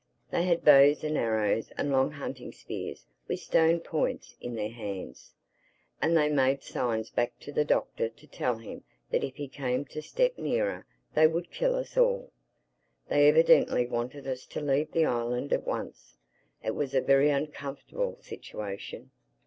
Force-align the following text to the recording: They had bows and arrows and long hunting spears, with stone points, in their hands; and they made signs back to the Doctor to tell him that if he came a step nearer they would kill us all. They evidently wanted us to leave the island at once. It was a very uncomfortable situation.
They 0.31 0.47
had 0.47 0.65
bows 0.65 1.03
and 1.03 1.15
arrows 1.15 1.69
and 1.77 1.91
long 1.91 2.09
hunting 2.13 2.51
spears, 2.51 3.05
with 3.27 3.39
stone 3.39 3.81
points, 3.81 4.35
in 4.41 4.55
their 4.55 4.71
hands; 4.71 5.35
and 6.01 6.17
they 6.17 6.27
made 6.27 6.63
signs 6.63 7.11
back 7.11 7.37
to 7.41 7.51
the 7.51 7.63
Doctor 7.63 8.09
to 8.09 8.25
tell 8.25 8.57
him 8.57 8.83
that 9.11 9.23
if 9.23 9.35
he 9.35 9.47
came 9.47 9.85
a 9.95 10.01
step 10.01 10.39
nearer 10.39 10.87
they 11.13 11.27
would 11.27 11.51
kill 11.51 11.75
us 11.75 11.97
all. 11.97 12.31
They 13.09 13.27
evidently 13.29 13.85
wanted 13.85 14.25
us 14.25 14.47
to 14.47 14.59
leave 14.59 14.91
the 14.91 15.05
island 15.05 15.53
at 15.53 15.67
once. 15.67 16.17
It 16.63 16.73
was 16.73 16.95
a 16.95 17.01
very 17.01 17.29
uncomfortable 17.29 18.17
situation. 18.23 19.11